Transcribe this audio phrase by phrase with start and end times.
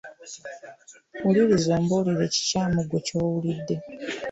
[1.23, 3.75] Wuliriza ombuulire ekikyamu ggwe ky'owulidde.